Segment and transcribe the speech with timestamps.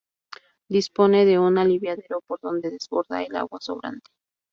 [0.67, 4.09] Dispone de un aliviadero por donde desborda el agua sobrante.